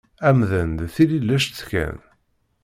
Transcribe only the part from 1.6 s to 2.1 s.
kan.